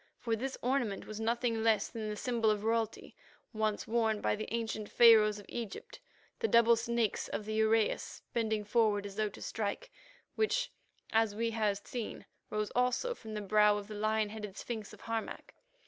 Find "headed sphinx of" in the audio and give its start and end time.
14.29-15.01